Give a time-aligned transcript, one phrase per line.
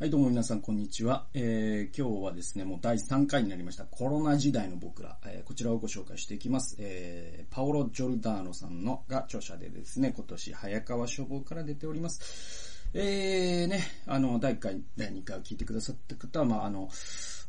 [0.00, 1.26] はい、どうも皆さん、こんにちは。
[1.34, 6.76] えー、今日はですね、もう第3回になりました、コロナ時代の僕ら、えー、こちらをご紹介していきます。
[6.78, 12.88] えー、パオロ・ジョルダーノさんのが著者でですね、今年早川書房から出ております。
[12.94, 16.88] えー、ね、あの、第1回、第2回を聞いてくださった方は、まあ、あの、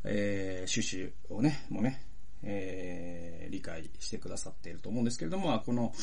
[0.04, 2.04] えー、趣旨をね、もうね、
[2.42, 5.94] えー、理解してくださっていると思うんですけれども、この、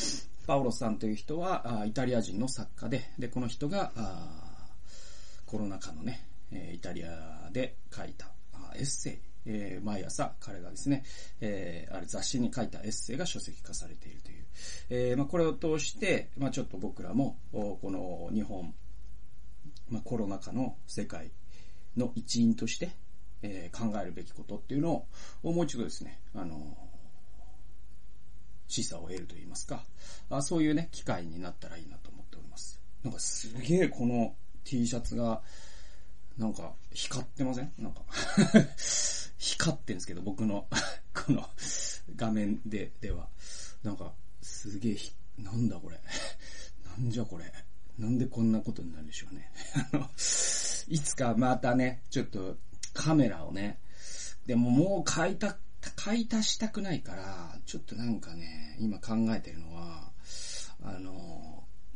[0.48, 3.92] パオロさんという人は、イタリア人の作家で、で、この人が、
[5.46, 8.32] コロナ禍のね、えイタリアで書いた
[8.76, 11.04] エッセイ、えー、毎朝彼がですね、
[11.42, 14.46] えー、ある雑誌に書いたエッセイが書籍化されているという。
[14.90, 18.74] えー、まあ、これを通して、まあ、ちょっと僕らも、この日本、
[19.90, 21.32] まあ、コロナ禍の世界
[21.96, 22.92] の一員として、
[23.42, 25.06] え、考えるべきことっていうの
[25.44, 26.78] を、もう一度ですね、あの
[28.68, 29.84] 示唆を得ると言いますか
[30.30, 32.80] あ、そういうね、機会になったらいいなと思っております。
[33.04, 35.42] なんかすげえこの T シャツが、
[36.40, 37.72] なんか、光ってません？
[37.78, 38.02] なんか
[39.38, 40.68] 光ってんですけど、僕の
[41.14, 41.48] この
[42.16, 43.28] 画面で、では。
[43.84, 44.98] なんか、すげえ、
[45.38, 46.00] なんだこれ。
[46.98, 47.46] なんじゃこれ。
[47.98, 49.52] なんでこんなことになるんでしょうね。
[49.92, 50.10] あの、
[50.88, 52.58] いつかまたね、ちょっと
[52.94, 53.80] カメラをね、
[54.46, 55.58] でももう買いた、
[55.98, 60.14] 買い足したくないから、ちょっとなんかね、今考えてるのは、
[60.82, 61.49] あの、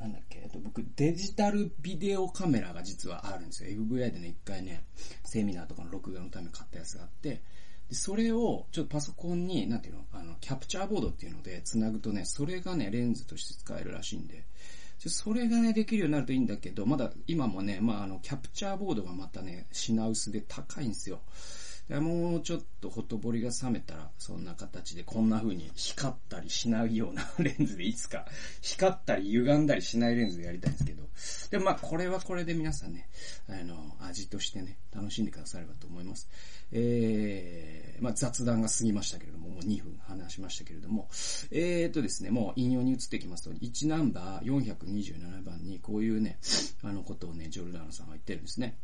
[0.04, 3.70] なんだっけ、えっと、僕、デジタルビデオカメラが実はあるんですよ。
[3.70, 4.84] FVI でね、一回ね、
[5.24, 7.42] セミナーとかの録画のため買ったやつがあって、
[7.88, 14.44] で、それを、ちょっとパソコンに、なんていうの、あの、キャプチャーボードっていうので、繋ぐとね、それがね、レンズとして使えるらしいんで、
[14.98, 21.22] それがね、できるようになるといいんだけど、まだ今もね、まあ、あの、キャプチャーボードがまたね、品薄で高いんですよ。
[22.00, 28.26] もうちょっとほとぼりが冷めたら、そんな形でこんな風に光ったりしないような レンズでいつか
[28.62, 31.04] 光ったり歪んだりしないレンズでやりたいんですけど。
[31.52, 33.08] でもまあこれはこれで皆さんね、
[33.48, 36.28] あの、味としてね、楽しんでくださればと思います。
[36.72, 41.10] えー、まあ雑談が過ぎましたけれども、もう2分話しましたけれども、
[41.52, 46.40] えーとですね、もう引用に移っていきますと、1ナンバー427番にこういうね、
[46.82, 48.78] あのことをね、ジョルダーノさんが言ってるんですね。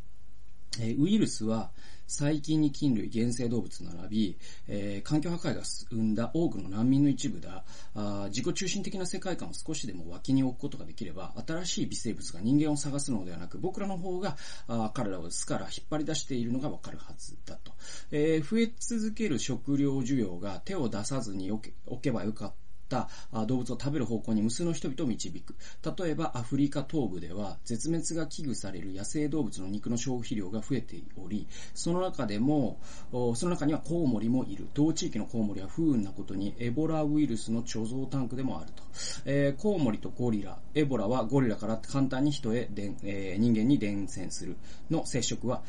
[0.78, 1.70] えウイルスは
[2.10, 7.62] 細菌に菌類、原生動物並び、えー、環境破壊が生んだ多くの難民の一部だ
[7.94, 14.36] あ、自己中心的な世界観を少しでも脇に置くことができれば、新しい微生物が人間を探すのではなく、僕らの方が
[14.66, 17.72] あ彼らを巣から引っ張り出しているのがわかるはずだと。
[18.10, 21.72] えー、増え続ける食料需要が手を出さずに置
[22.02, 22.59] けばよかった
[22.98, 25.54] った動物を食べる方向に無数の人々を導く。
[25.96, 32.78] 例えばアフリカ東部では絶滅が危惧される野生動物の肉の消費量が増えており、その中でも、
[33.12, 34.68] その中にはコウモリもいる。
[34.74, 38.82] 同地域のコウモリは不運なことにエボラウイルスの貯蔵タンクでもあると。
[39.24, 42.68] えー、コウモリとゴリラ、エボラはゴリラから簡単に人へ、
[43.04, 44.56] えー、人間に伝染する
[44.90, 45.62] の接触は、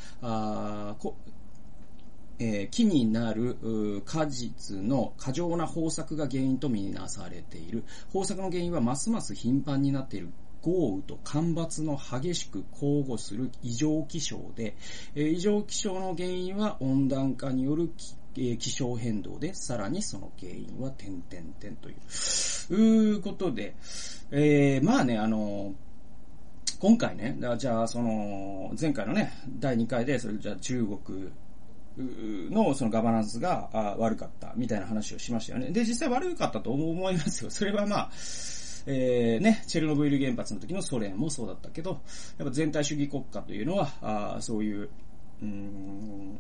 [2.43, 7.83] えー、木になる果実の過剰な豊作が原因とみなされている。
[8.07, 10.29] 豊作の原因はますます頻繁になっている
[10.63, 14.75] 豪雨と干ばつの激しく交互する異常気象で、
[15.13, 23.75] えー、異常気象の原因は温暖化による気え、気象変動で、さらにその原因は点々点という、いうことで、
[24.31, 25.73] えー、まあね、あの
[26.79, 31.29] 今回ね、じゃあその、前回のね、第2回で、それじゃあ中国
[31.97, 35.71] のそのガバナンスが悪かったみたいな話をしましたよね。
[35.71, 37.49] で、実際悪かったと思いますよ。
[37.49, 38.11] それはまあ、
[38.85, 42.01] えー、ね、チェルノブイリ原発の時のソ連もそうだったけど、
[42.37, 44.89] やっぱ全体主義国家というのは、あそういう、
[45.41, 46.39] うん、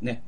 [0.00, 0.22] ね、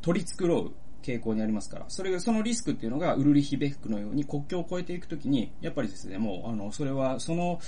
[0.00, 0.72] 取り繕う
[1.02, 7.60] 傾向にありますから、それが、そのリスクっていうのが、ウルリヒ・ベックのように国境を越えていくときに、やっぱりですね、もう、あの、それは、その、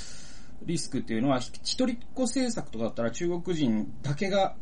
[0.65, 4.57] リスクっていうのは、一人っ子政策とかだったら中国人だけが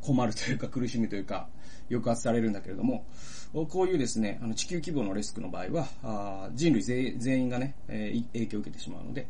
[0.00, 1.48] 困るというか苦しむというか、
[1.90, 3.04] 抑圧されるんだけれども、
[3.52, 9.26] こういうですね、あの地球規模のリスクの場合は、あ人類全員がね、えー、影響を受けてしまうので、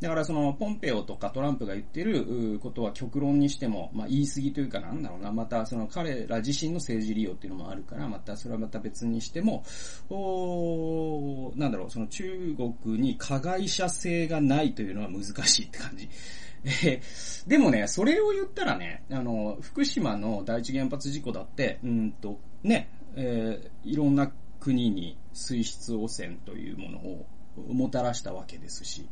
[0.00, 9.64] だからその、ポンペオとかトランプが言ってることは極論にしても、まあ言い過ぎというかなんだろうな、またその彼ら自身の政治利用っていうのもあるから、またそれはまた別にしても、
[10.08, 12.54] おなんだろう、その中
[12.84, 16.08] 国に加害者性がないというのは難しいって感じ。
[16.64, 17.00] え、
[17.46, 27.26] でもね、それを言ったらね、あの、福島の第一原発事故だって、うんと、ね、えー、いろんな国に水質汚染というものを
[27.68, 29.08] もたらしたわけですし、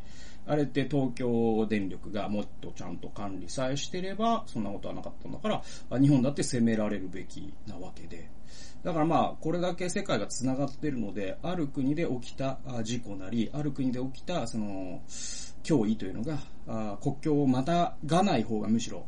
[0.46, 8.28] あれって東京電力がもっとちゃんと管理さえしてれば、そんなことはなかったんだから、日本だって責められるべきなわけで。
[8.87, 15.03] だからまあ、これだけ世界が繋がってるので、ある国で起きた事故なり、ある国で起きた、その、
[15.65, 19.05] 脅威というのが、国境をまたがない方がむしろ、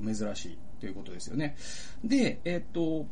[0.00, 1.56] 珍しいということですよね。
[2.04, 3.06] で、えっ、と、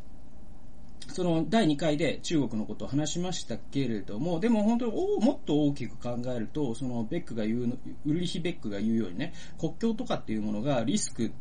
[1.09, 11.33] その第2回で中国のことを話しましたけれども、でも本当にもっと大きく考えると、そのベックが言う、ウルリヒ・ベックが言うようにね、国境とかっていうものがリスク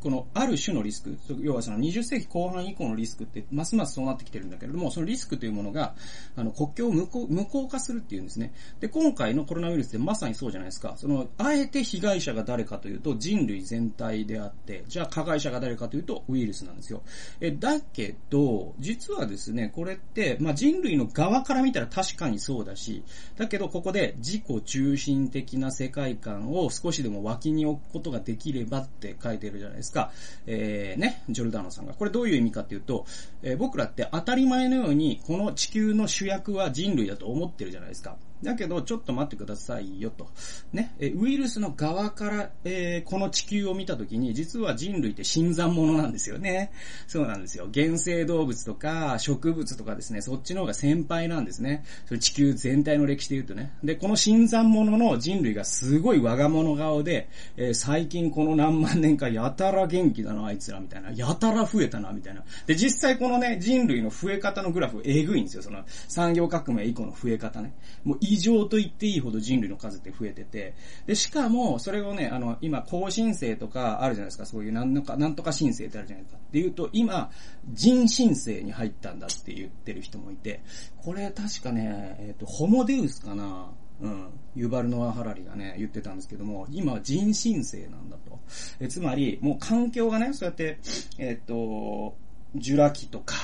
[0.00, 5.94] このある種のリスク、要はその20世紀後半以降のリスクって、ますますそうなってきてるんだけれども、そのリスクというものが、
[6.36, 8.52] あの、国境を無効化するっていうんですね。
[8.80, 10.94] で、今回のコロナウイルスってまさにそうじゃないですか。
[10.96, 17.02] その、あえて被害者が誰かというと人類全体であって、じゃあ加害者が誰かというとウイルスなんですよ。
[17.40, 23.02] え、だけど、実はですね、これって、まあ、人類の側から見たら確かにそうだし、
[23.36, 29.87] だけどここで自己中心的な世界観を少しでも脇に置くことができればって書いてるじゃないですか。
[29.88, 30.10] ですか？
[30.46, 31.94] えー、ね、ジョルダーノさんが。
[31.94, 33.06] これどういう意味かっていうと、
[33.42, 38.16] えー、僕らって当たり前のように、この地球の主役は人類だと思ってるじゃないですか。
[38.42, 40.28] だけど、ちょっと待ってくださいよと。
[40.72, 40.94] ね。
[40.98, 46.72] えウイルスの側から、えー、この地球を見たときに、実は人類って新参者なんですよね。
[47.06, 47.68] そうなんですよ。
[47.72, 51.84] 原生動物とか植物とかですね、そっちの方が先輩なんですね。
[52.06, 53.72] それ地球全体の歴史で言うとね。
[53.82, 61.10] で、この新参者の人類がすごい我が物顔で、えー、最近この何万年かやたら元気だな、あいつら、みたいな。
[61.12, 62.44] やたら増えたな、みたいな。
[62.66, 65.62] で、実際このね、人類の増え方のグラフ、えぐいんですよ。
[65.62, 67.74] その産業革命以降の増え方ね。
[68.04, 70.74] もう異常と言っていいほど人類の数って増えてて、
[71.06, 76.40] で、しかも、それをね、あの、今、更新生とかあるじゃないですか、そういうなんとか、なんとか申請ってあるじゃないですか。
[76.40, 77.30] っていうと、今、
[77.72, 80.60] 人申請に入ったんだって言ってる人もいて、
[80.98, 83.70] これ確かね、えっ、ー、と、ホモデウスかな
[84.00, 84.28] うん。
[84.54, 88.38] ユバルノア・ハラリがね、言ってたんですけども、今は人申請なんだと。
[88.80, 90.78] えつまり、もう環境がね、そうやって、
[91.18, 92.16] えっ、ー、と、
[92.54, 93.34] ジュラ紀とか、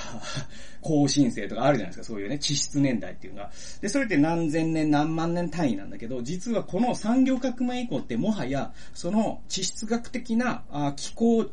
[0.81, 3.51] 更新生とかあるじゃないですか、そういうね、地質年代っていうのが。
[3.81, 10.65] で、それって何千年何万年単位なんだけど、実はこの産業革命以降ってもはや、その地質学的な
[10.97, 11.51] 気候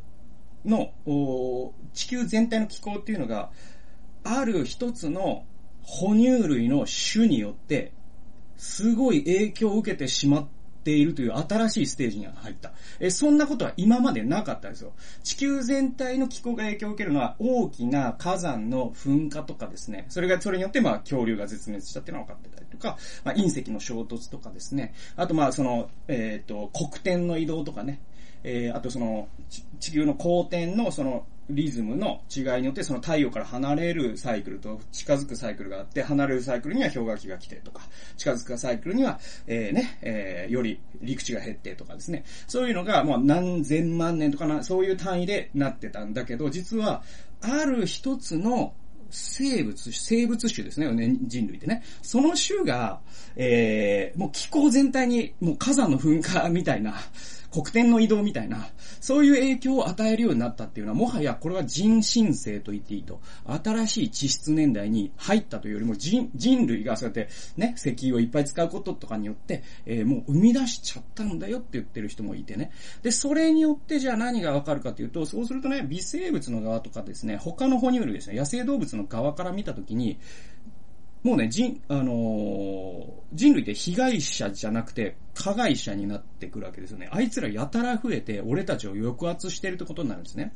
[0.65, 0.93] の、
[1.93, 3.51] 地球全体の気候っていうのが、
[4.23, 5.45] ある一つの
[5.83, 7.91] 哺乳類の種によって、
[8.57, 10.47] すごい影響を受けてしまっ
[10.83, 12.71] ているという新しいステージに入った。
[12.99, 14.93] え、そんなことは今までなかったですよ。
[15.23, 20.05] 地球全体の気候が影響を受けるのは大きな火山の噴火とかですね。
[20.09, 24.93] それが、それによってまあ恐竜が絶滅したっていうのは分かってたりとか、まあ隕石の衝突とかですね。
[25.15, 28.01] あとまあその、えっ、ー、と、黒点の移動とかね。
[28.43, 29.27] えー、あとその、
[29.79, 37.81] 地球の公転のその、リズムの違いによってその太陽から離れるサイクルと近づくサイクルがあって、離れるサイクルには氷河期が来てとか、
[38.17, 42.23] 近づくサイクルには、えー、ね、えー、より陸地が減ってとかですね。
[42.47, 47.03] そういうのがもう何千万年とかな、そういう単位でなってたんだけど、実は、
[47.41, 48.73] ある一つの
[49.09, 51.83] 生物、生物種ですね、人類ってね。
[52.01, 53.01] その種が、
[53.35, 56.95] えー、もう気候全体に、もう火山の噴火みたいな、
[57.51, 58.69] 黒点の移動みたいな、
[58.99, 63.19] そういう影響を与えるようになったっていうのは、もはやこれは人新世と言っていいと。
[63.45, 72.71] 新しい地質年代に入ったというよりも人、人類がそうやってね、石油をいっぱい使うこととかによって、えー、もう生み出しちゃったんだよって言ってる人もいてね。
[73.03, 80.17] で、それによってじゃあ何がわかるかというと、そうするとね、微生物の側とかですね、他の哺乳類ですね、野生動物の側から見たときに、
[81.23, 87.09] もうね、人、あのー、人類って被害者じゃなくて、加害者になってくるわけですよね。
[87.11, 90.53] あいつらやたら増えて、俺たちを抑圧してるってことになるんですね。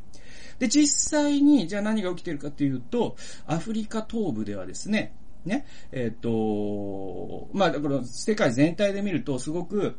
[0.60, 0.88] で、実
[1.20, 5.14] 際に、じゃあ何が起きてるかっていうと、アフリカ東部ではですね、
[5.46, 9.98] ね、えっ、ー、と、まあ、だから世界全体で見ると、すごく、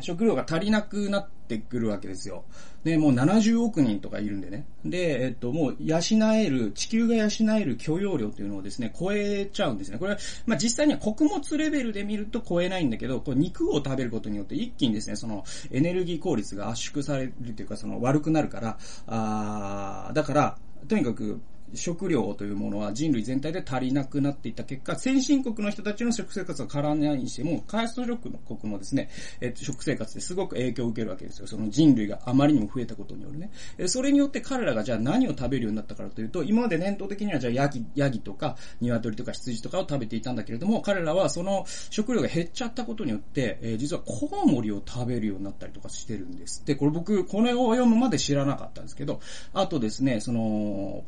[0.00, 2.44] 食料が足りなくなってくるわけですよ。
[2.84, 4.66] で、もう70億人とかいるんでね。
[4.84, 5.98] で、えっと、もう養
[6.34, 9.98] える、地球が養える許容量っていうのをですね、超えちゃうんですね。
[9.98, 20.58] これは、まあ、実際には穀物レベルで見ると超えないんだけど、これ肉を食べることによって一気にですね、そのエネルギー効率が圧縮されるというか、その悪くなるから、あーだから、
[20.88, 21.40] とにかく、
[21.74, 29.10] 食料というものは人類全体で足りなくなっていった結果、先進国の人たちの食生活が変わらないにしても、開発途上国もですね、
[29.40, 31.46] えっと、食生活ですごく影響を受けるわけですよ。
[31.46, 33.50] その人類があまりにも増えたことによるね。
[33.86, 46.64] それによって彼らがじゃあ何を食べるようになったからというと、今まで伝統的にはじゃあヤギ、ヤギとか、鶏とか羊とかを食べていたんだけれども、彼らはその食料が減っちゃったことによって、え、実はコウモリを食べるようになったりとかしてるんです。
[46.64, 49.20] で、これ僕、これを読むまで知らなかったんですけど、
[49.52, 51.04] あとですね、その、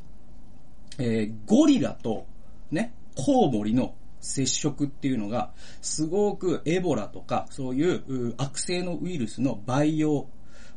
[0.99, 2.27] えー、ゴリラと、
[2.71, 5.51] ね、コウモリの接触っていうのが、
[5.83, 10.29] すごくエボラとか、そういう悪性のウイルスの培養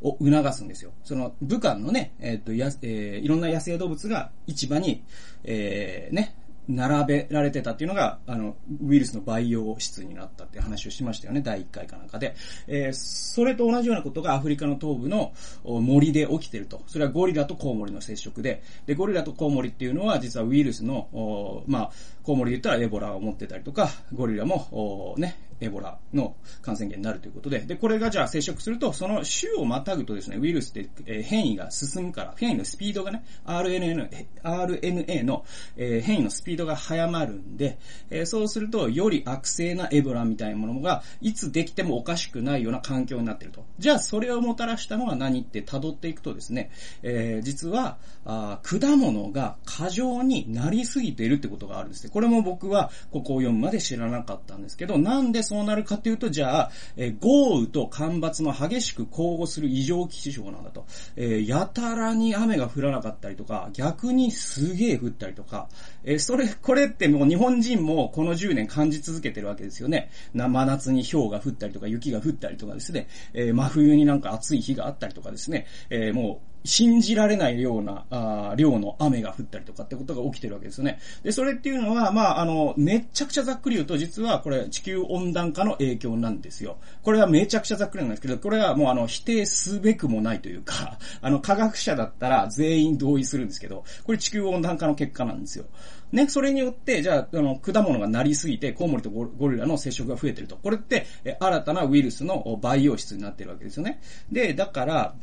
[0.01, 0.91] を促すんですよ。
[1.03, 5.03] その武漢のね、えっ、ー、と、や、えー、いろんな野生動物が市場に、
[5.43, 6.35] えー、ね、
[6.67, 8.55] 並べられてたっていうのが、あの、
[8.85, 12.35] ウイルスの培養室になったって話をしましたよね、第1回かなんかで。
[12.67, 15.33] えー、それと同じようなことがアフリカの東部の
[15.63, 16.83] 森で起きてると。
[16.87, 21.91] それはゴリラとコウモリの接触で、で、ゴリラとコウモリっていうのは実はウイルスの、まあ、
[22.23, 34.07] コウモリで言ったらエボラを持ってたりとか、ゴリラも、ね、エボラの感染源になるということで、で、これがじゃあ接触すると、その種をまたぐとですね、ウイルスって、変異が進むから、変異のスピードがね、RNA の、
[34.43, 35.45] RNA の、
[35.75, 37.77] 変異のスピードが早まるんで、
[38.25, 43.65] そうすると、より悪性なエボラみたいなものが、いつできてもおかしくないような環境になっていると。
[43.79, 46.71] じゃあ、それをもたらしたのは何って辿っていくとですね、
[47.03, 48.61] えー、実は、果
[48.95, 52.11] 物が過剰になりすぎているってことがあるんですね。
[52.13, 60.85] これも僕は、ここを読むまで知らなかったんですけど、なんでそうなるかというと、じゃあ、えー、豪雨と干ばつの激しく交互する異常気象なんだと。
[61.15, 65.69] えー、やたらに雨が降らなかったりとか、逆にすげえ降ったりとか、
[66.03, 70.09] えー、それ、これってもう日本人もこの10年感じ続けてるわけですよね。
[70.33, 80.99] な、真夏に氷が降ったりとか、雪が降ったりとかですね、えー、真冬になんか暑い日があったりとかですね、えー、もう、信じられないような、あ量の雨が降ったりとかってことが起きてるわけですよね。
[81.23, 86.77] で、それっていうのは、まあ、あの、めちゃくちゃざっくり言うと、実はこれ地球温暖化の影響なんですよ。
[87.03, 95.65] これはめちゃくちゃざっくりなんですけど、これはもうあの、否定すべくもないというか、 あの、科学者だったら全員同意するんですけど、これ地球温暖化の結果なんですよ。
[96.11, 100.55] ね、それによって、じゃあ、あの、果物がなりすぎて、コウモリとゴリラの接触が増えてると。
[100.55, 101.05] これって、
[101.39, 103.99] 新たなウイルスの培養室になってるわけですよね。
[104.31, 105.15] で、だから、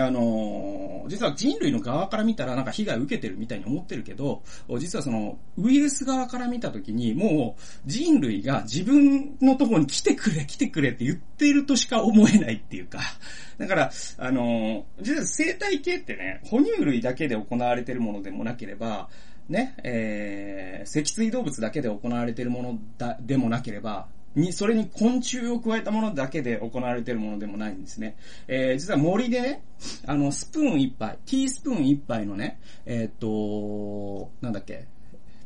[0.00, 4.42] あの、実は人類の側から見たらなんか被害を受けてるみたいに思ってるけど、
[4.78, 13.00] 実はその、ウイルス側から見たときに、もう人類が自分のところに来てくれ、来てくれって言ってるとしか思えないっていうか、
[13.58, 19.08] だから、あの、実は生態系ってね、哺乳類だけで行われてるものでもなければ、
[19.48, 28.16] ね、えー、脊椎動物だけで行われているものだ、でもなければ、に、それに昆虫を加えたものだけで行われているものでもないんですね。
[28.46, 29.62] えー、実は森でね、
[30.06, 34.86] あの、スプーン一杯、ティースプーン一杯のね、えー、っと、なんだっけ、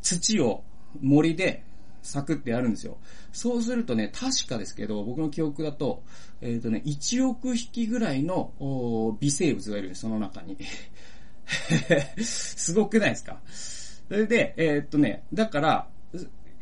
[0.02, 0.64] 土を
[1.00, 1.62] 森で
[2.02, 2.98] サクってやるんですよ。
[3.32, 6.02] そうするとね、確かですけど、僕の記憶だと、
[6.40, 10.56] えっ、ー、とね、1億匹ぐらいの微生物がいるんです、その中に。
[12.22, 13.40] すごくないですか？
[14.08, 15.88] それで、えー、っとね、だから、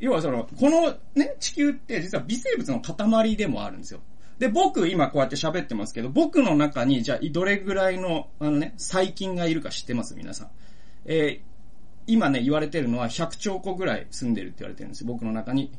[0.00, 4.00] 要はその、このね、地球って実は微生物の塊でもあるんですよ。
[4.38, 10.14] で、僕今こうやって喋ってますけど、僕の中にじゃあどれぐらいの、あのね、細菌がいるか知ってます？
[10.14, 10.50] 皆さん。
[11.04, 11.48] えー、
[12.06, 15.08] 今ね、言われてるのは100兆個ぐらい住んでるって言われてるんですよ。
[15.08, 15.72] 僕の中に。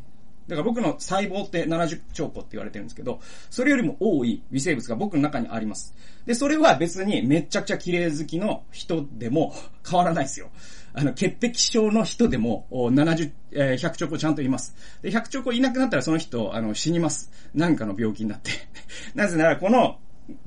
[0.49, 5.95] だから僕の細胞って70兆個って言われてるんですけど、それよりも多い微生物が僕の中にあります。
[6.25, 9.53] で、それは別にめちゃくちゃ綺麗好きの人でも
[9.87, 10.49] 変わらないですよ。
[10.93, 14.75] あの、潔癖症の人でも、70、えー、100兆個ちゃんといます。
[15.01, 17.31] で、100兆個いなくなったらその人、あの、死にます。
[17.53, 18.51] 何かの病気になって。
[19.15, 19.99] なぜなら、この、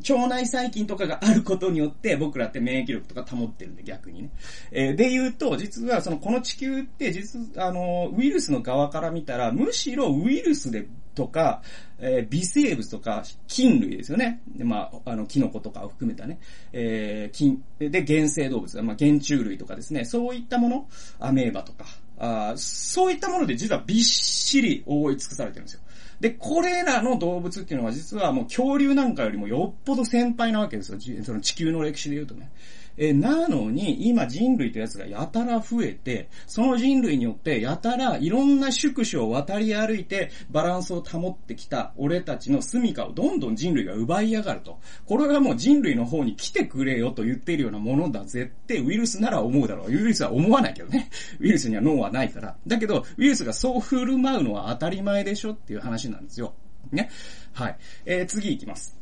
[0.09, 4.31] 腸内細菌とかがあることによって僕らって免疫力とか保ってるんで逆にね。
[4.71, 11.63] えー、で言うと、実はそのこの地球って実、あの、ウイルスの側から見たら、むしろウイルスでとか、
[11.99, 14.41] えー、微生物とか、菌類ですよね。
[14.57, 16.39] で、まあ、あの、キノコとかを含めたね。
[16.73, 20.05] えー、菌、で、原生動物、まあ、原虫類とかですね。
[20.05, 20.89] そういったもの、
[21.21, 21.85] アメーバとか、
[22.23, 25.81] あそういったもので実はびっしり覆い尽くされてるんですよ。
[26.21, 30.99] で、これらの動物っていうのは実はもう恐竜なんかよりもよっぽど先輩なわけですよ。
[31.25, 32.53] その地球の歴史で言うとね。
[32.97, 44.79] えなのに、今人類というやつがやたら増えて、その人類によってやたらいろんな宿主を渡り歩いてバランスを保ってきた俺たちの住処をどんどん人類が奪いやがると。
[45.07, 49.91] これはもう人類の方に来てくれよと言っているようなものだぜってウイルスなら思うだろう。
[49.91, 51.11] ウイルスは思わないけどね。
[51.41, 52.57] ウイルスには脳はないから。
[52.67, 56.55] だけど、ウイルスがそう振る舞うのは当たり前でしょっていう話なんですよ。
[56.91, 57.11] ね。
[57.53, 57.77] はい。
[58.07, 59.02] えー、次行きます。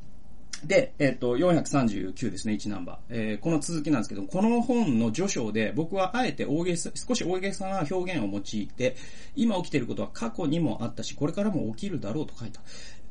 [0.65, 2.97] で、えっ、ー、と、439ですね、1ナンバー。
[3.09, 8.97] えー、この続きなんですけど、この本の序章で、僕はあえて大げさ、少し大げさな表現を用いて、
[9.37, 12.61] 今起きていることは過去にもあったし、これからも起きるだろうと書いた。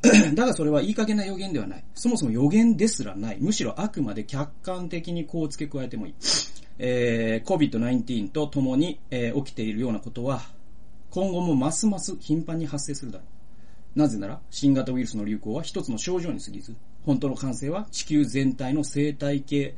[0.33, 1.83] だがそれはいい加減な予言ではない。
[1.95, 3.37] そもそも予言ですらない。
[3.39, 6.13] むしろあくまで客観的にこう付け加えてもいい。
[6.77, 10.41] えー、COVID-19 と共に、えー、起きているようなことは、
[11.09, 13.99] 今後もますます頻繁に発生するだろう。
[13.99, 16.75] なぜなら、新型ウイルスの流行は一つの症状に過ぎず、
[17.09, 19.73] 本当の感染は地球全体の生態系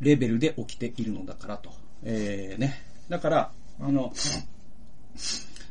[0.00, 1.72] レベルで起きているのだからと。
[2.04, 2.80] えー、ね。
[3.08, 4.12] だから、あの、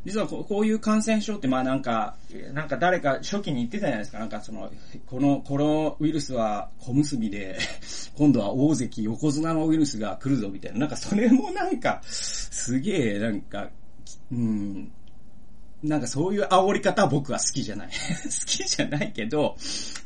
[0.03, 2.17] 実はこういう感染症ってまあなんか、
[2.51, 4.19] なんか誰か初期に言ってたじゃないですか。
[4.19, 4.69] なんかその、
[5.05, 7.57] この、このウイルスは小結びで、
[8.17, 10.79] 今度は大関横綱のウイルスが来るぞみたいな。
[10.79, 13.69] なんかそれもなんか、すげえなんか、
[14.33, 14.91] うん、
[15.83, 17.87] なんかそういう煽り方は僕は好きじゃない。
[17.91, 17.93] 好
[18.45, 19.57] きじゃないけど、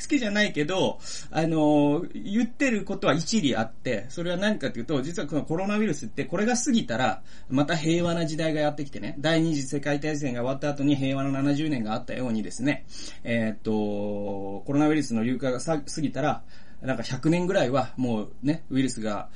[0.02, 12.86] 好きじゃないけど、あのー、言ってることは一理あって、それは何かというと、実はこのコロナウイルスってこれが過ぎたら、また平和な時代がやってきてね、第二次世界大戦が終わった後に平和の70年があったようにですね、
[13.24, 16.42] えー、っと、コロナウイルスの流行が過ぎたら、
[16.82, 19.30] なんか100年ぐらいはもうね、ウイルスが、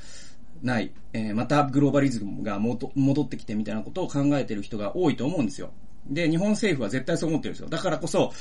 [0.63, 2.91] ない、えー、またグローバリズムが戻
[3.23, 5.71] ってきてみたいなことを考えてる人が多いと思うんですよ。
[6.07, 7.69] で、日本政府は絶対そう思ってるんですよ。
[7.69, 8.33] だからこそ、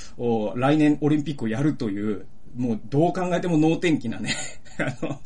[0.56, 2.26] 来年オリンピックをやるという、
[2.56, 4.34] もうどう考えても能天気なね
[4.78, 5.20] あの、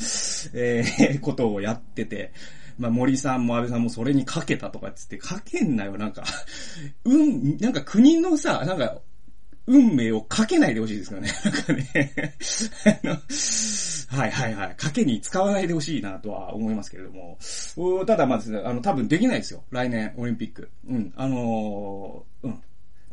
[0.53, 2.33] えー、ことをやってて、
[2.79, 6.25] まあ、森さんも安倍さんもそれにかけたとかっつって、かけんなよ、なんか
[7.05, 8.99] うん、なんか国のさ、なんか、
[9.67, 11.31] 運命をかけないでほしいですよね。
[11.45, 12.37] なんかね
[13.03, 13.17] あの、
[14.14, 14.76] はいはいはい。
[14.76, 17.38] 賭けに使わないでほしいなとは思いますけれども。
[18.06, 19.64] ただまず、あの、多分できないですよ。
[19.71, 20.71] 来年オリンピック。
[20.88, 21.12] うん。
[21.16, 22.62] あのー、うん。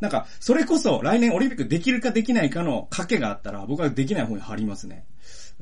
[0.00, 5.04] なんか、それこそ来年オリンピックできるかできないかの賭けがあったら、僕はできない方に貼りますね。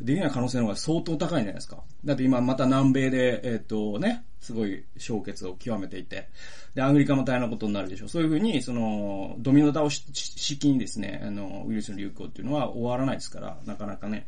[0.00, 1.82] できない可能性の方が相当高いんじゃないですか。
[2.04, 6.28] だって今また南米で、えっ、とね、すごい氷結を極めていて、
[6.74, 8.08] で、アメリカも大変なことになるでしょう。
[8.08, 14.26] そういうふうに、その、ドミノ倒し式にですね、あの、ウイルスの流行っていうのは終わらないですから、なかなかね。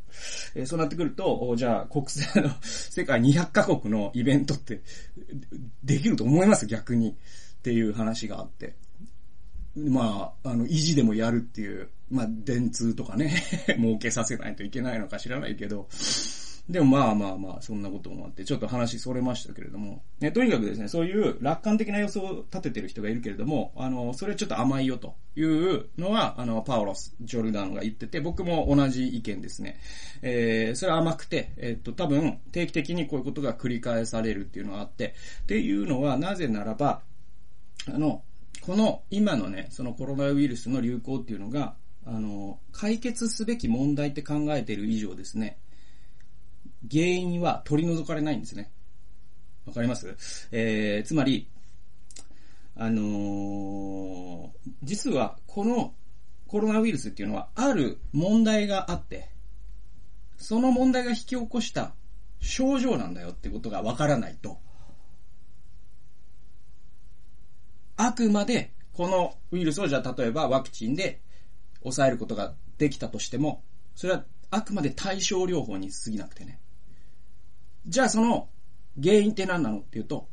[0.54, 4.82] えー、そうなってくると、じゃあ、国際の、 世界200カ国のイベントって、
[5.82, 6.66] できると思います？
[6.66, 7.16] 逆に。
[7.62, 8.74] っていう話があって。
[9.76, 13.42] まあ、あの、維持でもやるっていう、まあ、電通とかね、
[13.78, 15.88] 儲けさせないといけないのか知らないけど、
[16.68, 29.80] でもまあまあまあ、そんなこともあって、ちょっと話それましたけれども、ね、とにかくですね、そういう楽観的な予想を立ててる人がいるけれども、あの、それちょっと甘いよというのは、あの、パオロス・ジョルダンが言ってて、僕も同じ意見ですね。
[30.22, 37.02] えー、それは甘くて、えー、っと、多分、定期的にこういうことが繰り返されるっていうのがあって、っていうのは、なぜならば、
[37.92, 38.22] あの、
[38.64, 41.74] この今のね、そのコロナウイルスの流行っていうのが、
[42.06, 45.58] あの、解決すべき問題って考えている以上ですね、
[46.90, 48.70] 原因は取り除かれないんですね。
[49.66, 50.16] わかります？
[50.52, 51.48] えー、つまり、
[52.76, 54.50] あのー、
[54.82, 55.94] 実はこの
[56.46, 59.30] コロナウイルスっていうのはある問題があって、
[60.38, 61.94] その問題が引き起こした
[62.40, 64.58] 症状なんだよってことがわからないと、
[68.04, 71.20] あくまでこのウイルスをじゃあ例えばワクチンで
[71.82, 73.62] 抑えることができたとしても、
[73.94, 76.60] それはあくまで対症療法に過ぎなくてね。
[77.86, 78.48] じゃあその
[79.00, 79.78] 原因って何なの？
[79.78, 80.28] っていうと、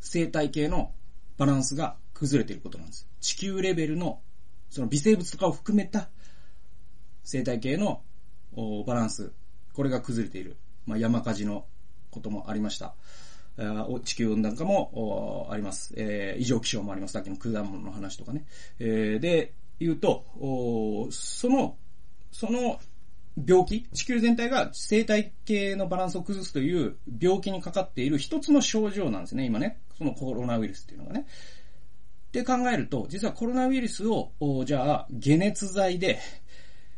[0.00, 0.92] 生態系の
[1.38, 3.08] バランスが崩れていることなんです。
[3.20, 4.20] 地球レベルの、
[4.70, 6.08] その微生物とかを含めた
[7.24, 8.02] 生態系の
[8.86, 9.32] バランス、
[9.72, 10.56] これが崩れている。
[10.86, 11.64] まあ、山火事の
[12.10, 12.94] こともありました。
[14.04, 15.94] 地球温暖化もあります。
[15.96, 17.12] えー、異常気象もあります。
[17.12, 18.44] さっきの果物の話とかね。
[18.78, 20.24] えー、で、言うと、
[21.10, 21.76] その、
[22.32, 22.78] その
[23.46, 29.80] 病気、地球全体が生態系のバランスを崩すという病気にかかっている一つの症状なんですね、今ね。
[29.98, 31.26] そのコロナウイルスっていうのがね。
[32.28, 34.32] って考えると、実はコロナウイルスを、
[34.64, 36.18] じゃあ、解熱剤で、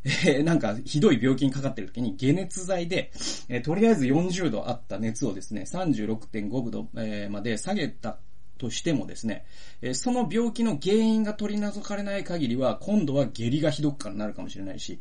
[0.06, 3.10] えー、なんかひどい病気にかかってる時に解熱剤で、
[3.48, 8.18] えー、とりあえず40度あった熱をですね、36.5度、えー、まで下げた
[8.58, 9.44] としてもですね、
[9.82, 14.98] えその病気の原因が取り除かれない限りは、今度は下痢がひどくからなるかもしれないし、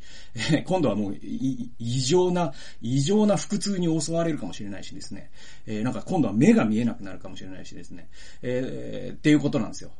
[0.52, 5.32] え今度はもう異常な、異常な腹痛に襲われるかもしれないしですね、
[5.65, 8.10] えなんか今度は目が見えなくなるかもしれないしですね、
[8.41, 9.91] えー、っていうことなんですよ。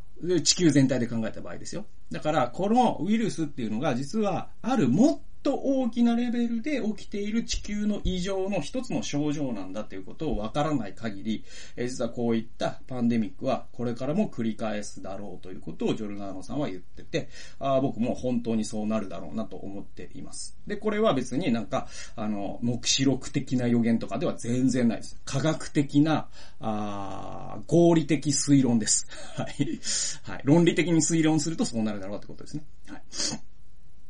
[0.42, 1.86] 地球全体で考えた場合ですよ。
[2.12, 11.46] だから、このウイルスっていうのが実は、あるもっと大きなレベルで起きている地球の異常の一つの症状なんだということをわからない限り、
[11.78, 17.30] 実はこういったパンデミックはこれからも繰り返すだろうということをジョルナーノさんは言ってて、
[17.60, 20.58] あ僕も本当にそうなるだろうなと思っています。
[20.66, 25.22] で、これは別になんか、あの、目視録的な予言とかでは全然ないです。
[25.26, 26.28] 科学的な、
[26.60, 29.08] あ合理的推論です。
[29.36, 29.80] はい。
[30.24, 30.42] はい。
[30.44, 32.64] 論理的に推論するとそうなるだろうってことですね。
[32.88, 33.02] はい。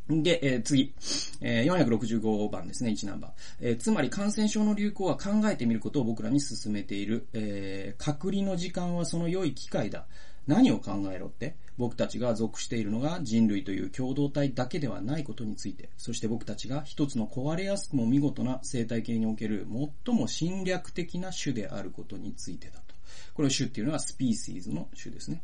[0.09, 0.93] で、えー、次、
[1.41, 3.31] えー、465番ですね、1ナンバー。
[3.61, 7.27] えー、つまり感染症の流行は考えてみることを僕らに進めている。
[7.33, 10.05] えー、隔離の時間はその良い機会だ。
[10.47, 11.55] 何を考えろって？
[11.75, 19.67] 僕たちが属しているのが人類という共同体だけではないことについて、そして僕たちが一つの壊れやすくも見事な生態系における
[20.05, 22.93] 最も侵略的な種であることについてだと。
[23.33, 25.41] これ種っていうのはスピーシーズの種ですね。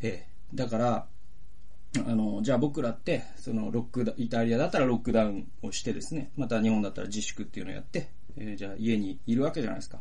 [0.00, 1.06] えーだから、
[1.96, 10.00] あの、じゃあ僕らって、そのロックダイタリアだったらロックダウンをしてですね、また日本だったら自粛っていうのをやって、えーじゃあ家にいるわけじゃないですか。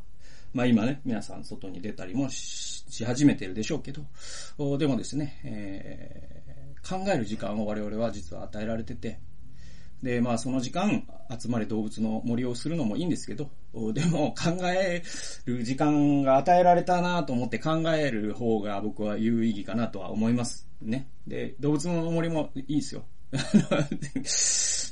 [0.53, 6.37] まあ今ね、皆さん外に出たりもしし始めてるでしょうけど、でもですね、えー
[6.87, 9.19] 考える時間を我々は実は与えられてて、
[10.03, 11.07] で、まあその時間、
[11.39, 13.49] 集まれ動物の森をするのもいいんですけど、
[13.93, 15.03] でも考え
[15.45, 20.67] る時間が与えられたなと思って考える方が僕は有意義かなとは思います。
[20.81, 21.07] ね。
[21.25, 23.03] で、動物の森もいいですよ。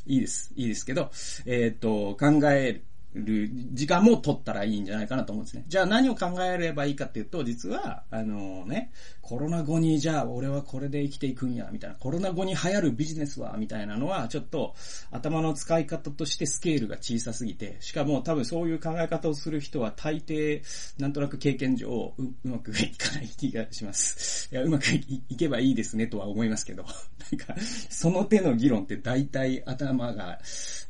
[0.08, 0.54] いいです。
[0.56, 1.10] いいですけど、
[1.46, 2.82] えーっと、考え
[3.16, 5.66] る時間も取ったらいいんじゃないかなと思うんですね。
[5.68, 14.76] じゃあ何を考えればいいかっていうと、実は、あのね、コロナ後にじゃあ俺はこれで生きていくんや、みたいな、コロナ後に流行るビジネスは、みたいなのは、ちょっと
[15.12, 20.62] 頭の使い方としてスケールが小さすぎて、しかも多分そういう考え方をする人は大抵、
[21.00, 24.50] なんとなく経験上う、うまくいかない気がします。
[24.52, 26.84] いや、うまくいけばいいですねとは思いますけど、
[27.32, 27.56] なんか、
[27.90, 30.40] その手の議論って大体頭が、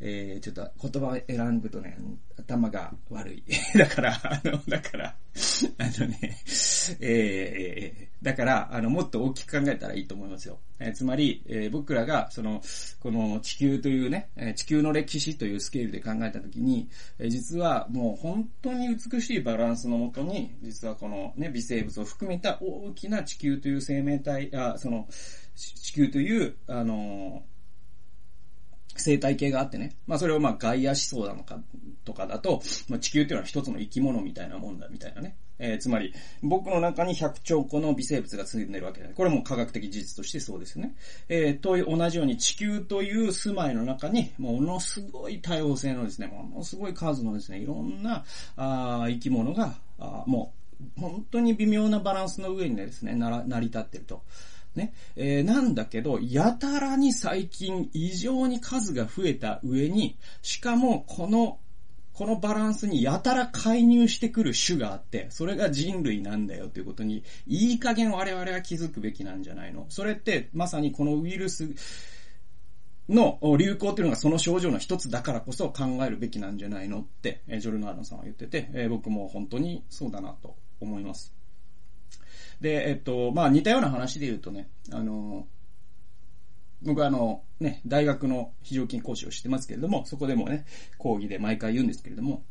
[0.01, 1.97] えー、ちょっと言葉を選ぶとね、
[2.37, 3.43] 頭が悪い。
[3.77, 5.15] だから、あの、だから、
[5.77, 6.37] あのね、
[6.99, 10.59] えー、だから、あの、もっと大きく考えたらいいと思いますよ。
[10.79, 12.61] えーつまり、えー僕らが、その、
[12.99, 25.07] この地球というね、え地球の歴史というスケールで考えたときに、えー実はもう本当に美しいバランスのもとに、実はこのね、微生物を含めた大きな地球という生命体、あ、その、
[25.55, 27.54] 地地球という、あのー
[28.95, 29.95] 生態系があってね。
[30.07, 31.59] まあそれをまあ外野思想なのか
[32.03, 35.35] とかだと、まあ地球っていうのは一つの生き物みたいなもんだみたいなね。
[35.57, 39.09] えーつまり、僕の中に100兆個の微生物が住んでるわけだ。
[39.09, 40.95] これも科学的事実としてそうですよね。
[41.29, 48.25] えーと同じように地球という住まいの中に、ものすごい多様性のですね、ものすごい数のですね、いろんな
[48.57, 50.53] あ生き物が、あも
[50.97, 54.23] う、本当に微妙なバランスの上にですね、なら成り立ってると。
[54.75, 54.93] ね。
[55.15, 61.59] えーなんだけど、やたらに最近異常に数が増えた上に、しかもこの、
[62.13, 71.69] このバランスにやたら介入してくる種があって、それが人類なんだよということに、いい加減我々は気づくべきなんじゃないのそれって、まさにこのウイルス
[73.09, 81.33] の流行っていうのがその症状の一つだからこそ考えるべきなんじゃないのって、ジョルナーノさんは言ってて、僕も本当にそうだなと思います。
[82.61, 85.47] で、えっと、まあ似たような話で言うとね、あの、
[86.81, 90.65] 僕はあの、ね、大学の非常勤講師をしてますけれども、そこでもね、
[90.97, 92.43] 講義で毎回言うんですけれども、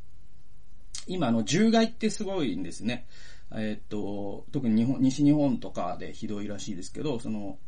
[1.07, 3.07] 今あの、獣害ってすごいんですね。
[3.53, 7.59] えっと、特に日本、西日本とかでひどいらしいですけど、その、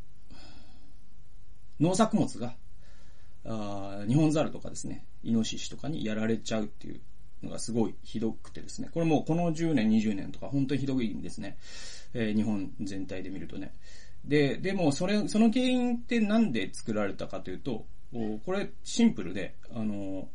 [1.79, 2.57] 農作物が、
[3.45, 7.01] あ日本猿とかですね、イノシシとかにやられちゃうっていう
[7.43, 11.57] のがすごいひどくてですね、これもうこの10年、20年とか本当にひどいんですね。
[12.15, 13.75] えー日本全体で見るとね。
[14.25, 20.29] で、でもそれ、その原因ってなんで作られたかというと、おこれシンプルで、あの、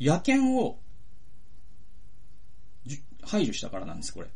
[0.00, 0.78] 野犬を
[2.84, 4.28] じ排除したからなんです、これ。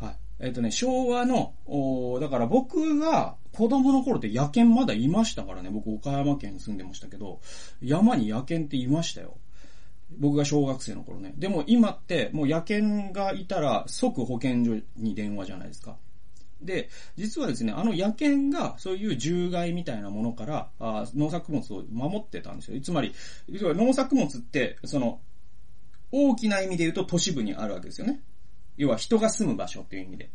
[0.00, 0.16] はい。
[0.40, 7.40] えっ、とね、昭和の、おだから僕が子供の頃って野犬まだいましたからね、僕岡山県に住んでましたけど、
[7.80, 9.36] 山に野犬っていましたよ。
[10.16, 11.34] 僕が小学生の頃ね。
[11.36, 15.96] でも今ってもう野犬がいたら即保健所に電話じゃないですか。
[16.62, 22.80] で、実はですね、あの野犬がそういう獣害みたいなものからあ農作物を守ってたんですよ。
[22.80, 23.14] つまり、
[23.48, 25.20] 農作物って、その、
[26.10, 28.20] 大きな意味で言うと都市部にあるわけですよね。
[28.76, 30.30] 要は人が住む場所っていう意味で。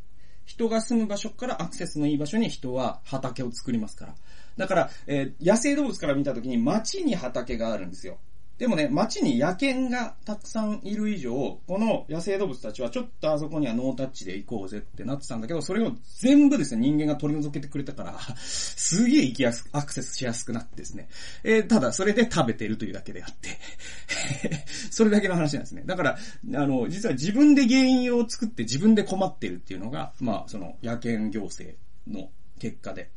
[0.46, 4.16] 人が住む場所からアクセスのいい場所に人は畑を作りますから。
[4.58, 8.20] だから、えー野生動物から見たときに街に畑があるんですよ。
[8.58, 21.10] でもね、街に野犬がたくさんいる以上、この野生動物たちはちょっとあそこにはノータッチで行こうぜってなってたんだけど、それを全部ですね、人間が取り除けてくれたから、 すげえ行きやすく、アクセスしやすくなってですね。
[21.44, 23.50] えーただ、それで食べてるというだけであって、
[24.92, 25.84] それだけの話なんですね。
[25.88, 26.18] だから、
[26.56, 31.76] あの、実は自分で原因を作って自分で困ってるっていうのが、まあ、その、野犬行政
[32.08, 33.10] の結果で。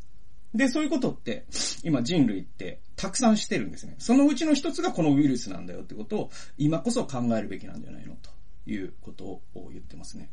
[0.56, 1.44] で、そういうことって、
[1.82, 3.94] 今人類ってたくさんしてるんですね。
[3.98, 8.30] そのうちの一つがこのウイルスなんだよってことを、今こそ考えるべきなんじゃないのと
[8.70, 10.30] いうことを言ってますね。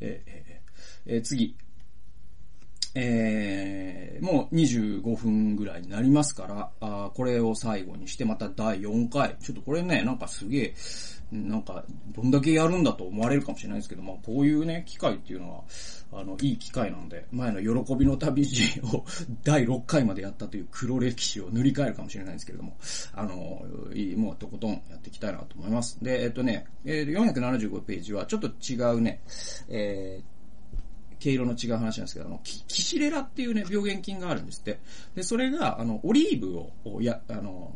[0.00, 0.62] えーえー
[1.06, 1.56] え次。
[2.94, 9.36] えー、もう25分ぐらいになりますから、あこれを最後にしてまた第4回。
[9.40, 10.74] ちょっとこれね、なんかすげえ、
[11.32, 15.64] なんか、どんだけやるんだと思われるかもしれないですけど、まあ、こういうね、機会っていうの
[16.10, 19.04] は、あの、いい機会なんで、前の喜びの旅路を
[19.42, 22.76] 第6回までやったという黒歴史を塗り替えるかもしれないですけれども、
[23.14, 23.64] あの、
[23.94, 25.98] いいもうとことんやっていきたいなと思います。
[26.02, 29.20] で、えっとね、えー475ページはちょっと違うね、
[29.68, 30.32] えー
[31.22, 34.80] 毛色の違う話なんですけど、あの、キキシレラっていうね、病原菌があるんですって。
[35.14, 37.70] で、それが、あの、オリーブを、や、あの、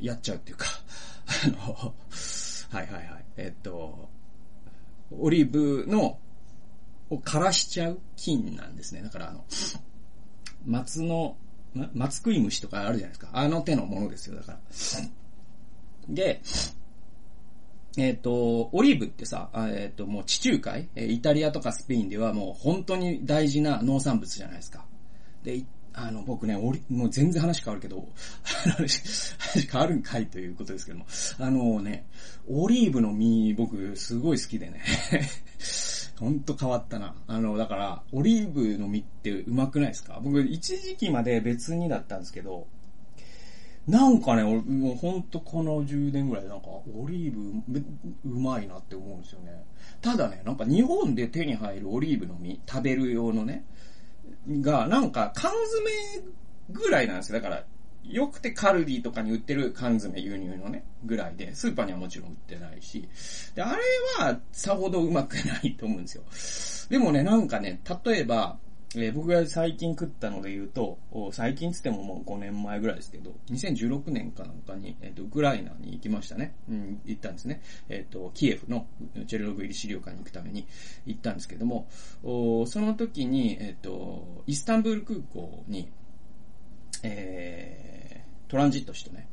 [0.00, 0.66] やっちゃうっていうか、
[1.44, 1.48] あ
[1.84, 1.94] の、
[2.70, 3.24] はいはいはい。
[3.36, 4.08] えっと、
[5.10, 6.18] オリーブの、
[7.10, 9.02] を枯らしちゃう菌なんですね。
[9.02, 9.44] だからあの、
[10.66, 11.36] 松の、
[11.94, 13.30] 松食い虫とかあるじゃないですか。
[13.32, 14.58] あの手のものですよ、だから。
[16.08, 16.42] で、
[17.96, 24.84] えっ、ー、と、オリーブってさ、えっ、ー、と、もう地中海、イタリアとかスペインではもう本当に大事な農産物じゃないですか。
[25.42, 25.64] で、
[26.00, 28.08] あの、僕ね、オリ、もう全然話変わるけど、
[28.44, 29.34] 話
[29.70, 31.06] 変わるんかいということですけども、
[31.40, 32.06] あのね、
[32.48, 34.80] オリーブの実、僕、すごい好きでね、
[36.20, 37.16] ほんと変わったな。
[37.26, 40.20] あの、だから、オリーブの実ってうまくないですか？
[40.22, 42.68] 僕、一時期まで別にだったんですけど、
[43.88, 47.82] なんかね、俺、もうほんとこの10年ぐらいなんか、オリーブ
[48.24, 49.64] うまいなって思うんですよね。
[50.00, 53.64] ただね、なんか日本で手に入るオリーブの実、食べる用のね、
[54.60, 56.32] が、なんか缶詰
[56.70, 57.40] ぐらいなんですよ。
[57.40, 57.64] だから、
[58.04, 63.08] よくてカルディとかに売ってる缶詰輸入のね、ぐらいで、スーパーにはもちろん売ってないし、
[63.54, 63.82] で、あれ
[64.18, 66.98] はさほどうまくないと思うんですよ。
[66.98, 68.58] でもね、なんかね、例えば、
[68.96, 70.98] えー、僕が最近食ったので言うと、
[71.32, 76.54] 最近つってももう5年前ぐらいですけど、2016年かなんかに、えっ、ー、と、ウクライナに行きましたね。
[76.70, 77.60] うん、行ったんですね。
[77.90, 78.86] えっ、ー、と、キエフの
[79.26, 80.66] チェルノブイリ資料館に行くために
[81.04, 81.86] 行ったんですけども、
[82.22, 85.90] おその時に、えっ、と、イスタンブール空港に、
[87.02, 89.28] えー、トランジットしてね。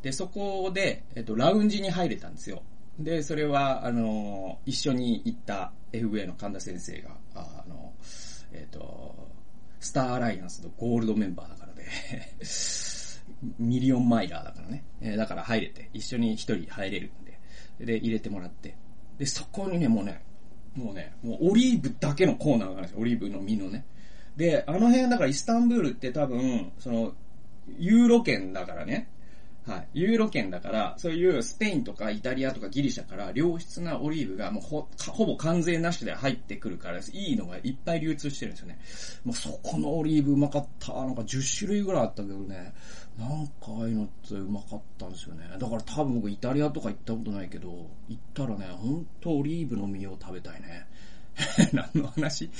[0.00, 2.62] で、そこで、えっ、と、ラウンジに入れたんですよ。
[2.98, 7.92] で、それは、あの、一緒に行った FA の神田先生が、あの、
[8.54, 9.28] えっ、ー、と、
[9.80, 11.84] スターアライアンスのゴールドメンバーだからで
[13.58, 14.84] ミリオンマイラーだからね。
[15.00, 17.38] えー、だから入れて、一緒に一人入れるんで、
[17.84, 18.76] で、入れてもらって。
[19.18, 20.22] で、そこにね、もうね、
[20.74, 23.00] もうね、もうオリーブだけのコーナーがあるんですよ。
[23.00, 23.84] オリーブの実のね。
[24.36, 27.14] で、あの辺だからイスタンブールって多分、その、
[27.78, 29.08] ユーロ圏だからね。
[29.66, 29.88] はい。
[29.94, 38.78] ユーロ圏だから、そういうスペインとかイタリアとかギリシャから良質なオリーブがもうほ、ほぼ関税なしで入ってくるから、いいのがいっぱい流通してるんですよね。
[39.24, 40.92] もうそこのオリーブうまかった。
[40.92, 42.74] なんか10種類ぐらいあったけどね。
[43.18, 45.48] なんかああいうのってうまかったんですよね。
[45.58, 47.70] だから多分僕イタリアとか行ったことないけど、
[48.08, 50.86] 行ったらね、ほんとオリーブの実を食べたいね。
[51.72, 52.50] 何の話？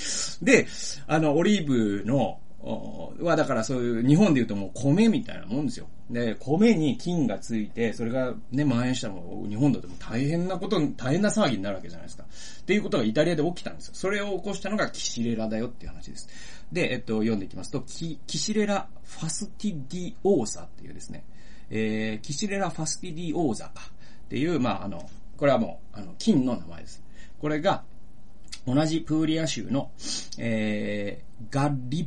[0.43, 0.67] で、
[1.07, 5.87] あの、オリーブの、は、だからそういう、日本で言うともう米みたいなもんですよ。
[6.11, 12.25] で、米に菌がついて、それがね、蔓延したらも日本だとも大変なこと、大変な騒ぎになるわけじゃないですか。
[12.25, 13.95] っていうことがイタリアで起きたんですよ。
[13.95, 16.29] それを起こしたのがキシレラだよっていう話です。
[16.73, 21.25] で、えっと、読んでいきますと、キ Xylella fastidiosa っていうですね、
[21.71, 23.91] えー、 Xylella fastidiosa か
[24.25, 27.03] っていう、まあ、あの、これはもう、あの、菌の名前です。
[27.41, 27.85] これが、
[28.67, 29.91] 同じプーリア州の、
[30.39, 32.07] えー、ガリッ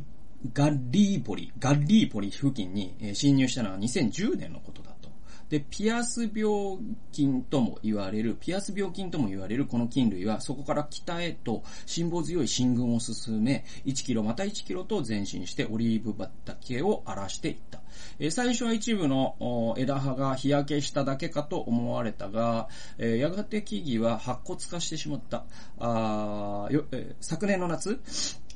[0.52, 5.08] ガッリーポリ、ガッリーポリ付近に侵入したのは2010年のことだと。
[5.48, 6.78] で、ピアス病
[7.10, 17.80] 菌とも言われる、ピアス病菌とも言われるこの菌類は、そこから北へと辛抱強い進軍を進め、1キロまた1キロと前進してオリーブ畑を荒らしていった。
[18.30, 25.44] 最初は一部の枝葉が日焼けしただけかと思われたが、やがて木々は白骨化してしまった。
[25.80, 28.00] あよえ昨年の夏、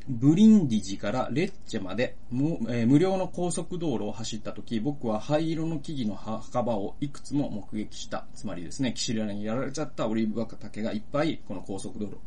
[0.08, 8.26] ブリンディジからレッチェまで無,、えー、無料の高速道路を走った時、僕は灰色の木々の墓場をいくつも目撃した。
[8.34, 12.18] つまりですね、キシリアにやられちゃったオリーブ畑がいっぱいこの高速道路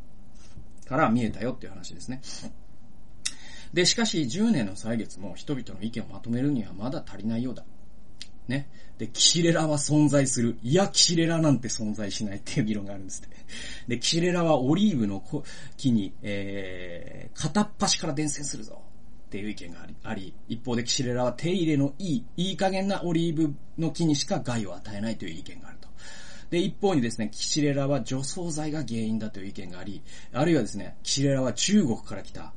[0.87, 2.21] から見えたよっていう話ですね。
[3.73, 7.65] で、しかし10年の歳月も人々の意見をまとめるにはまだ足りないようだ。
[8.49, 8.69] ね。
[8.97, 10.57] で、キシレラは存在する。
[10.63, 13.35] いや、キシレラなんて存在しないっていう議論があるんですって。
[13.87, 15.23] で、キシレラはオリーブの
[15.77, 18.81] 木に、えー、片っ端から伝染するぞ。
[19.25, 25.89] っていう意見があり、あり一方でキシレラは手入れのいい、いい加減なオリーブの木にしか害を与えないという意見があると。
[26.51, 32.53] で、一方にですね、キシレラは除草剤が原因だという意見があり、あるいはですね、キシレラは中国から来た、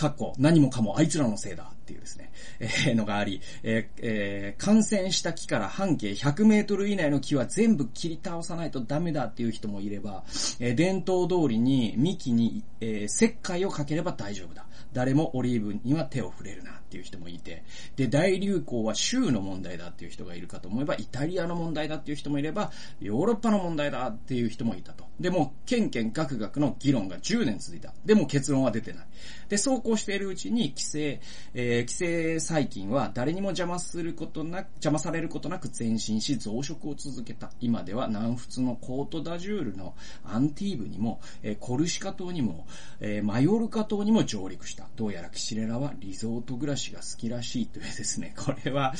[0.00, 10.24] かっこ、何もかもあいつらのせいだっていうですね、えー、のがあり、えーえー、感染した木から半径100メートル以内の木は全部切り倒さないとダメだっていう人もいれば、
[10.58, 14.64] えー、伝統通りに幹に、えー、石灰をかければ大丈夫だ。
[14.94, 17.62] 誰もオリーブには手を触れるなっていう人もいて、
[17.94, 25.04] で、大流行は州の問題だっていう人がいるかと思えば、イタリアの問題だっていう人もいれば、ヨーロッパの問題だっていう人もいたと。
[25.20, 27.94] でも、ケンケンガクガクの議論が10年続いた。
[28.04, 29.06] でも結論は出てない。
[29.48, 31.20] で、そうこうしているうちに規制、
[31.54, 37.52] ええー、寄生細菌は誰にも邪魔することなく、邪魔されることなく前進し増殖を続けた。
[37.60, 42.66] 今では南仏のコートダジュールのアンティーブにも、えー、コルシカ島にも、
[42.98, 44.88] えー、マヨルカ島にも上陸した。
[44.96, 48.94] どうやらキシレラはリゾート暮らしが好きらしいというですね、 これは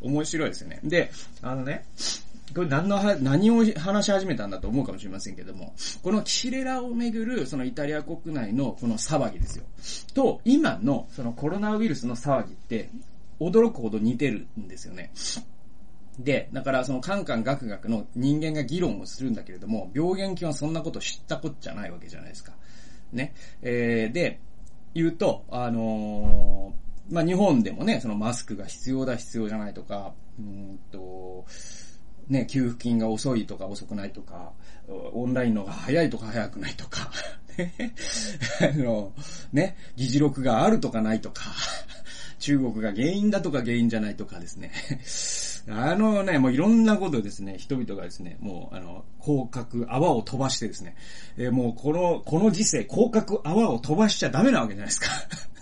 [0.00, 0.80] 面白いですよね。
[0.84, 1.84] で、あのね、
[2.54, 9.64] これ何の、何を話し始めたんだと思うかもしれませんけども、このキシレラをめぐる、そのイタリア国内のこの騒ぎですよ。
[10.14, 12.90] と、今のそのコロナウイルスの騒ぎって、
[13.40, 15.10] 驚くほど似てるんですよね。
[16.18, 22.52] で、だからそのカンカンガクガクの人間が議論をするんだけれども、病原菌はそんなこと知ったこっちゃないわけじゃないですか。
[23.12, 23.34] ね。
[23.62, 24.40] えー、で、
[24.94, 31.44] 言うと、あのー、まあ、日本でもね、そのマスクが必要だ必要じゃないとか、うんと、
[32.28, 34.52] ね、給付金が遅いとか遅くないとか、
[34.88, 37.10] オンラインのが早いとか早くないとか、
[38.60, 39.12] あの、
[39.52, 41.42] ね、議事録があるとかないとか、
[42.38, 44.72] 中国が原因だとか原因じゃないとかですね。
[45.68, 50.96] あのね、もういろんなことですね、人々がですね、もう、あの、広角、泡を飛ばしてですね、
[51.36, 55.06] えー、もうこの、この時世、広角、泡を飛ばしちゃダメなわけじゃないですか。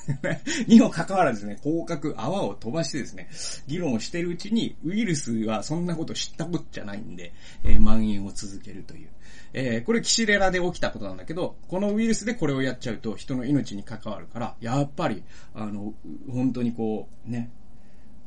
[0.66, 3.28] にもかかわらずね、広角、泡を飛ばしてですね、
[3.66, 7.32] 議論をしてるうちに、ウイルスはそんなこと知ったこっちゃないんで、
[7.64, 9.08] えー、蔓延を続けるという。
[9.52, 15.22] えー、これキシレラで起きたことなんだけど、このウイルスでこれをやっちゃうと人の命に関わるから、やっぱり、
[15.54, 15.94] あの、
[16.30, 17.50] 本当にこう、ね、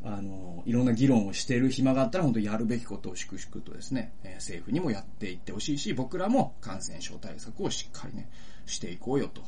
[0.04, 8.30] あの、いろんな議論をしている暇があったら本当にやるべきことを粛々とですね、え、政府にもやっていってほしいし、僕らも感染症対策をしっかりね、
[8.66, 9.44] していこうよと。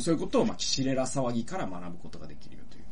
[0.00, 2.84] そういうことを、まあ、キシレラ騒ぎから学ぶことができるよという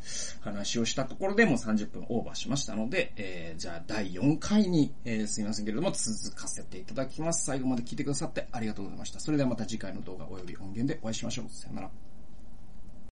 [0.42, 7.46] 話をしたところでもう30分オーバーしましたので、えー、じゃあ第4回に、えー、すいませんけれども続かせていただきます。
[7.46, 9.20] 最後まで聞いてくださってありがとうございました。
[9.20, 11.46] それではまた次回の動画及び音源でお会いしましょう。
[11.50, 12.13] さよなら。